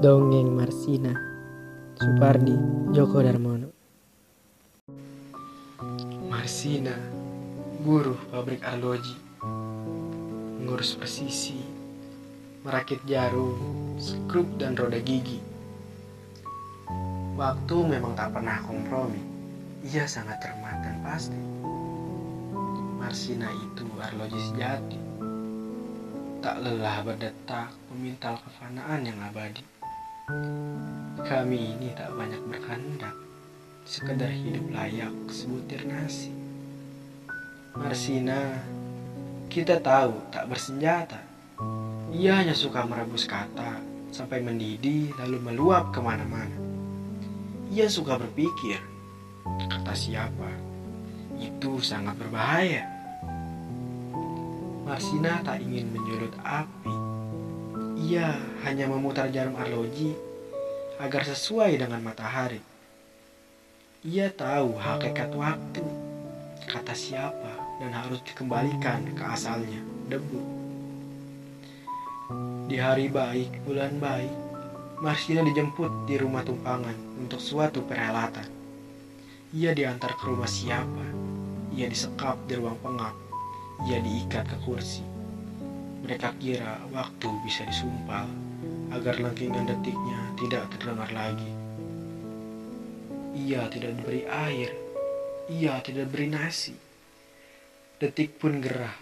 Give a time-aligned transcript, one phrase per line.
[0.00, 1.12] Dongeng Marsina
[2.00, 2.56] Supardi
[2.96, 3.68] Joko Darmono.
[6.32, 6.96] Marsina
[7.84, 9.12] Buruh pabrik arloji.
[10.64, 11.60] Ngurus presisi
[12.64, 15.36] Merakit jarum Skrup dan roda gigi.
[17.36, 19.20] Waktu memang tak pernah kompromi.
[19.92, 21.36] Ia sangat cermat dan pasti.
[22.96, 25.11] Marsina itu arloji sejati
[26.42, 29.62] Tak lelah berdetak memintal kefanaan yang abadi
[31.22, 33.14] kami ini tak banyak berkehendak,
[33.84, 36.32] sekedar hidup layak sebutir nasi.
[37.76, 38.58] Marsina,
[39.52, 41.20] kita tahu tak bersenjata.
[42.12, 43.80] Ia hanya suka merebus kata
[44.12, 46.58] sampai mendidih lalu meluap ke mana-mana.
[47.72, 48.80] Ia suka berpikir,
[49.72, 50.50] kata siapa,
[51.40, 52.84] itu sangat berbahaya.
[54.84, 57.12] Marsina tak ingin menyulut api
[58.12, 58.34] ia
[58.68, 60.12] hanya memutar jarum arloji
[61.00, 62.60] agar sesuai dengan matahari.
[64.02, 65.80] Ia tahu hakikat waktu,
[66.68, 69.80] kata siapa, dan harus dikembalikan ke asalnya,
[70.12, 70.42] debu.
[72.66, 74.34] Di hari baik, bulan baik,
[75.00, 78.50] Marsina dijemput di rumah tumpangan untuk suatu perhelatan.
[79.54, 81.06] Ia diantar ke rumah siapa,
[81.72, 83.14] ia disekap di ruang pengap,
[83.86, 85.11] ia diikat ke kursi.
[86.02, 88.26] Mereka kira waktu bisa disumpal
[88.90, 91.50] agar langkingan detiknya tidak terdengar lagi.
[93.32, 94.70] Ia tidak diberi air,
[95.48, 96.74] ia tidak diberi nasi.
[98.02, 98.92] Detik pun gerah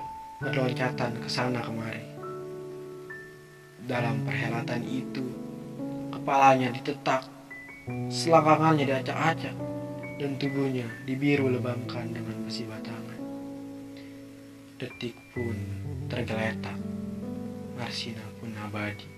[0.45, 2.05] berloncatan ke sana kemari.
[3.84, 5.25] Dalam perhelatan itu,
[6.12, 7.25] kepalanya ditetak,
[8.12, 9.56] selangkangannya diacak-acak,
[10.21, 13.21] dan tubuhnya dibiru lebamkan dengan besi batangan.
[14.77, 15.56] Detik pun
[16.12, 16.77] tergeletak,
[17.81, 19.09] Marsina pun abadi.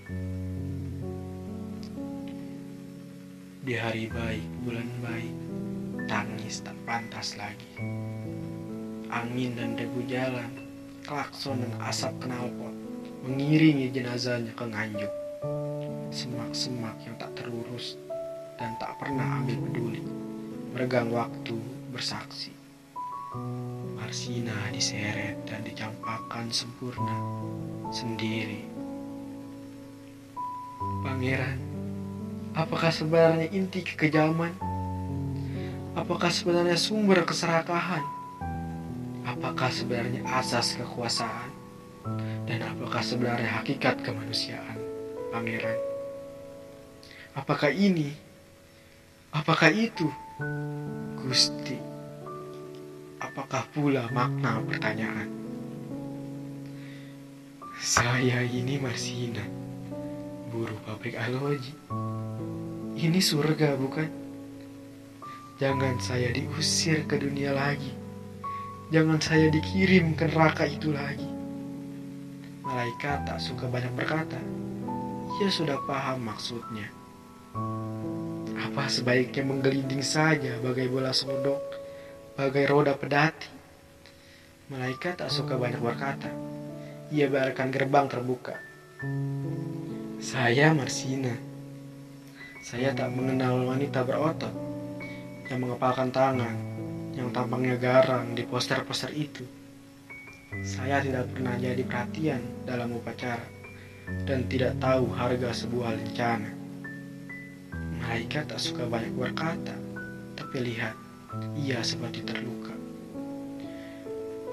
[3.59, 5.35] Di hari baik, bulan baik,
[6.07, 7.67] tangis tak pantas lagi.
[9.11, 10.47] Angin dan debu jalan,
[11.03, 12.71] klakson dan asap knalpot
[13.27, 15.13] mengiringi jenazahnya ke nganjuk.
[16.15, 17.99] Semak-semak yang tak terurus
[18.55, 20.03] dan tak pernah ambil peduli,
[20.71, 21.59] meregang waktu
[21.91, 22.62] bersaksi.
[24.13, 27.17] Marsina diseret dan dicampakkan sempurna
[27.89, 28.61] sendiri.
[31.01, 31.57] Pangeran,
[32.53, 34.53] apakah sebenarnya inti kekejaman?
[35.97, 38.05] Apakah sebenarnya sumber keserakahan?
[39.25, 41.49] Apakah sebenarnya asas kekuasaan?
[42.45, 44.77] Dan apakah sebenarnya hakikat kemanusiaan,
[45.33, 45.81] Pangeran?
[47.33, 48.13] Apakah ini?
[49.33, 50.05] Apakah itu?
[51.17, 51.62] Gusti,
[53.23, 55.31] apakah pula makna pertanyaan?
[57.79, 59.43] Saya ini Marsina,
[60.51, 61.71] buruh pabrik aloji.
[62.99, 64.09] Ini surga bukan?
[65.59, 67.91] Jangan saya diusir ke dunia lagi.
[68.91, 71.27] Jangan saya dikirim ke neraka itu lagi.
[72.63, 74.39] Malaikat tak suka banyak berkata.
[75.41, 76.87] Ia sudah paham maksudnya.
[78.53, 81.82] Apa sebaiknya menggelinding saja bagai bola sodok,
[82.33, 83.45] bagai roda pedati.
[84.73, 86.33] Malaikat tak suka banyak berkata.
[87.13, 88.57] Ia biarkan gerbang terbuka.
[90.17, 91.37] Saya Marsina.
[92.65, 94.49] Saya tak mengenal wanita berotot
[95.51, 96.55] yang mengepalkan tangan,
[97.13, 99.45] yang tampangnya garang di poster-poster itu.
[100.65, 103.45] Saya tidak pernah jadi perhatian dalam upacara
[104.25, 106.49] dan tidak tahu harga sebuah lencana.
[108.01, 109.75] Malaikat tak suka banyak berkata,
[110.33, 111.02] tapi lihat,
[111.57, 112.73] ia seperti terluka.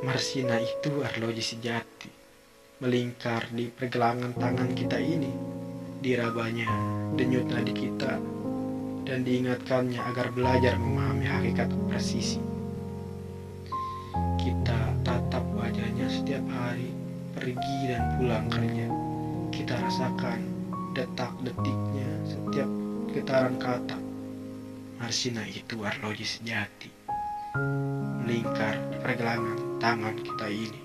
[0.01, 2.09] Marsina itu arloji sejati,
[2.81, 5.29] melingkar di pergelangan tangan kita ini,
[6.01, 6.65] dirabanya
[7.21, 8.17] denyut nadi kita,
[9.05, 12.41] dan diingatkannya agar belajar memahami hakikat presisi.
[14.41, 16.89] Kita tatap wajahnya setiap hari,
[17.37, 18.89] pergi dan pulang kerja.
[19.53, 20.41] Kita rasakan
[20.97, 22.71] detak-detiknya setiap
[23.13, 24.10] getaran kata.
[25.01, 26.93] Marsina itu arloji sejati,
[28.21, 30.81] melingkar pergelangan tangan kita ini.